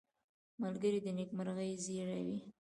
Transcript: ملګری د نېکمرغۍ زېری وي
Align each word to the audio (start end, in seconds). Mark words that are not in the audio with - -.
ملګری 0.61 0.99
د 1.03 1.07
نېکمرغۍ 1.17 1.71
زېری 1.83 2.21
وي 2.27 2.39